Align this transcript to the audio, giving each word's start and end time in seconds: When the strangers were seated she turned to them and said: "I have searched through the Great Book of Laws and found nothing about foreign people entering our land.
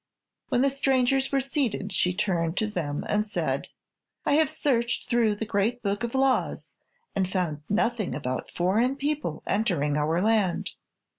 When 0.49 0.63
the 0.63 0.71
strangers 0.71 1.31
were 1.31 1.39
seated 1.39 1.93
she 1.93 2.11
turned 2.11 2.57
to 2.57 2.65
them 2.65 3.05
and 3.07 3.23
said: 3.23 3.67
"I 4.25 4.33
have 4.33 4.49
searched 4.49 5.07
through 5.07 5.35
the 5.35 5.45
Great 5.45 5.83
Book 5.83 6.03
of 6.03 6.15
Laws 6.15 6.73
and 7.15 7.29
found 7.29 7.61
nothing 7.69 8.15
about 8.15 8.49
foreign 8.49 8.95
people 8.95 9.43
entering 9.45 9.97
our 9.97 10.19
land. 10.19 10.71